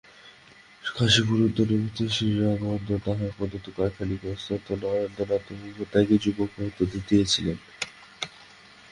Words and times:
কাশীপুর 0.83 1.39
উদ্যানবাটীতে 1.41 2.03
শ্রীরামকৃষ্ণদেব 2.15 2.99
তাঁহার 3.05 3.31
প্রদত্ত 3.37 3.67
কয়েকখানি 3.77 4.15
গেরুয়াবস্ত্র 4.15 4.69
নরেন্দ্রনাথ 4.83 5.41
প্রমুখ 5.47 5.77
ত্যাগী 5.91 6.15
যুবক 6.23 6.49
ভক্তদের 6.57 7.01
দিয়াছিলেন। 7.07 7.57